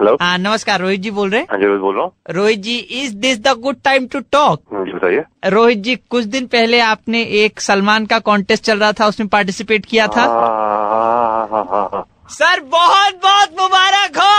[0.00, 2.58] Hello हाँ नमस्कार रोहित जी बोल रहे हैं हाँ जी रोहित बोल रहा हूँ। Rohit
[2.62, 6.46] ji is this the good time to talk हाँ जी बताइए। रोहित जी कुछ दिन
[6.52, 11.64] पहले आपने एक सलमान का कॉन्टेस्ट चल रहा था उसमें पार्टिसिपेट किया था। हाँ, हाँ,
[11.72, 14.37] हाँ, हाँ। सर बहुत बहुत मुबारक हो!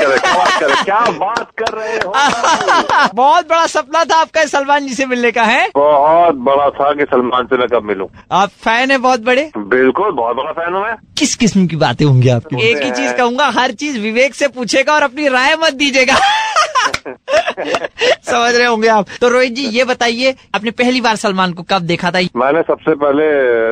[0.84, 2.12] क्या बात कर रहे हो?
[3.14, 5.68] बहुत बड़ा सपना था आपका सलमान जी से मिलने का है?
[5.76, 9.50] बहुत बड़ा था कि सलमान से मैं कब मिलूं। आप फ़ैन है बहुत बड़े?
[9.56, 12.62] बिल्कुल बहुत बड़ा फ़ैन हूँ मैं। किस किस्म की बातें होंगी आपकी?
[12.70, 16.18] एक ही चीज़ कहूँगा हर चीज़ विवेक से पूछेगा और अपनी राय मत दीजिएगा।
[17.60, 21.82] समझ रहे होंगे आप। तो रोहित जी ये बताइए आपने पहली बार सलमान को कब
[21.82, 22.20] देखा था?
[22.36, 23.24] मैंने सबसे पहले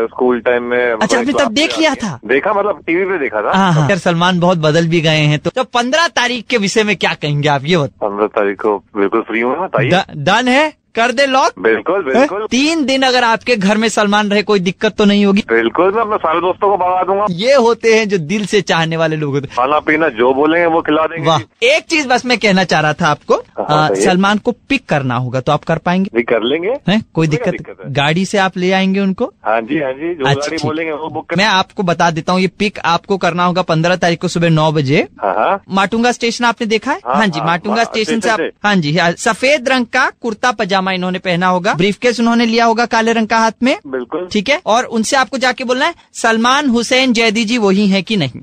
[0.06, 2.19] स्कूल टाइम में अच्छा, आपने मतलब तब देख लिया था?
[2.27, 5.51] देखा मतलब टीवी पे देखा था। हाँ हाँ। सलमान बहुत बदल भी गए हैं। तो,
[5.51, 9.20] तो पंद्रह तारीख के विषय में क्या कहेंगे आप ये बताओ पंद्रह तारीख को बिल्कुल
[9.20, 10.73] फ्री हूँ बताइए। डन है?
[10.98, 14.96] कर दे लॉक। बिल्कुल बिल्कुल। तीन दिन अगर आपके घर में सलमान रहे कोई दिक्कत
[14.99, 15.45] तो नहीं होगी?
[15.49, 18.96] बिल्कुल मैं अपने सारे दोस्तों को भगा दूँगा। ये होते हैं जो दिल से चाहने
[18.96, 22.38] वाले लोग होते खाना पीना जो बोलेंगे वो खिला देंगे। वाह। एक चीज़ बस मैं
[22.38, 26.23] कहना चाह रहा था आपको हाँ, सलमान को पिक करना होगा तो आप कर पाएँगे?
[26.24, 27.02] कर लेंगे। हैं?
[27.15, 27.52] कोई दिक्कत?
[27.52, 27.93] दिक्कत है?
[27.95, 29.24] गाड़ी से आप ले आएँगे उनको?
[29.45, 32.32] हाँ जी हाँ जी जो अच्छा, गाड़ी बोलेंगे वो बुक कर मैं आपको बता देता
[32.32, 36.13] हूँ ये पिक आपको करना होगा पंद्रह तारीख को सुबह नौ बजे। हाँ हाँ। माटुंगा
[36.13, 37.01] स्टेशन आपने देखा है?
[37.07, 41.19] हाँ, हाँ जी माटुंगा स्टेशन से आप हाँ जी सफ़ेद रंग का कुर्ता पजामा इन्होंने
[41.19, 44.61] पहना होगा। ब्रीफकेस उन्होंने लिया होगा काले रंग का हाथ में। बिल्कुल। ठीक है?
[44.67, 48.41] और उनसे आपको जाके बोलना है सलमान हुसैन जैदी जी वही है कि नहीं?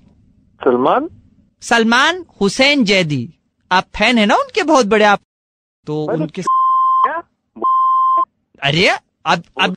[0.61, 1.09] सलमान?
[1.61, 3.27] सलमान हुसैन जैदी।
[3.71, 5.19] आप फ़ैन है ना उनके बहुत बड़े आप?
[5.87, 6.41] तो तो उनके
[8.61, 9.75] अरे अब अब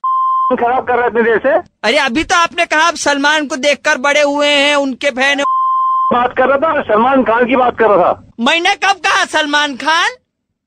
[0.53, 1.51] खराब कर रहे देर से
[1.85, 5.43] अरे अभी तो आपने कहा आप सलमान को देखकर बड़े हुए हैं उनके फ़ैन
[6.13, 9.77] बात कर रहा था सलमान खान की बात कर रहा था। मैंने कब कहा सलमान
[9.77, 10.11] खान?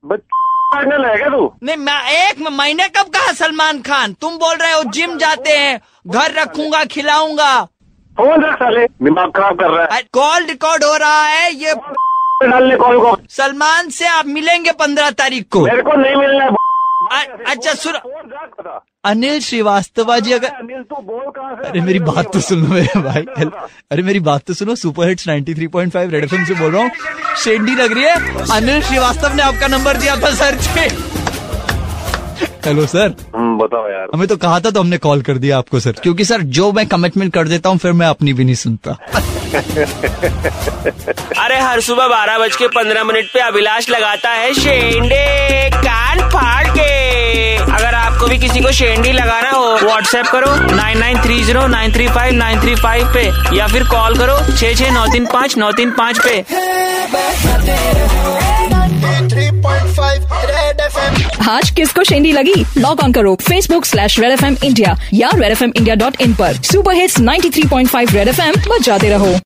[0.04, 0.41] बच्चे
[0.74, 1.52] है क्या तू?
[1.62, 4.12] नहीं मैं एक महीने कब कहा सलमान खान?
[4.12, 7.62] तुम बोल रहे हो जिम जाते हैं घर रखूँगा खिलाऊँगा।
[8.16, 8.86] फ़ोन रख साले?
[8.86, 11.74] दिमाग खराब कर रहा है। कॉल रिकॉर्ड हो रहा है ये
[12.42, 16.50] डालने कॉल को। सलमान से आप मिलेंगे पंद्रह तारीख को। मेरे को नहीं मिलना है।
[17.52, 22.66] अच्छा सुनो। अनिल श्रीवास्तव जी अगर अनिल तू बोल कहाँ अरे मेरी बात तो सुनो
[22.68, 23.22] मेरे भाई।
[23.92, 26.90] अरे मेरी बात तो सुनो सुपर हिट्स 93.5 रेड एफएम से बोल रहा हूँ।
[27.44, 30.88] शेंडी लग रही है। अनिल श्रीवास्तव ने आपका नंबर दिया था सर से
[32.64, 35.80] हेलो सर। हम्म, बताओ यार। हमें तो कहा था तो हमने कॉल कर दिया आपको
[35.80, 38.92] सर। क्योंकि सर जो मैं कमिटमेंट कर देता हूँ फिर मैं अपनी भी नहीं सुनता।
[41.44, 46.66] अरे हर सुबह बारह बज के पंद्रह मिनट पे अभिलाष लगाता है शेंडे कान फाड़
[48.72, 53.12] शेंडी लगाना हो व्हाट्सएप करो nine nine three zero nine three five nine three five
[53.14, 53.24] पे,
[53.56, 56.44] या फिर कॉल करो छः छः नौ तीन पाँच, नौ तीन पाँच पे।
[59.28, 62.64] 3.5 रेड एफएम आज किसको शेंडी लगी?
[62.78, 66.20] लॉग ऑन करो Facebook slash Red F M India या Red F M India dot
[66.20, 69.38] in पर। Super hits 93.5 Red F M बजाते रहो।